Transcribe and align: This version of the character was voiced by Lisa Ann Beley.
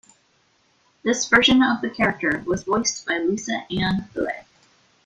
This 1.03 1.29
version 1.29 1.61
of 1.61 1.79
the 1.81 1.89
character 1.91 2.39
was 2.47 2.63
voiced 2.63 3.05
by 3.05 3.19
Lisa 3.19 3.57
Ann 3.71 4.09
Beley. 4.15 4.33